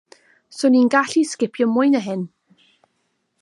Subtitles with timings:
[0.59, 2.25] 'Swn i'n gallu sgipio mwy na hyn.